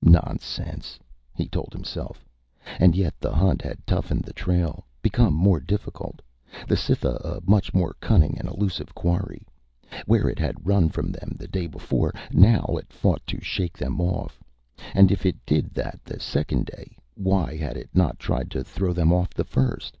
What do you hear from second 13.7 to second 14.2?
them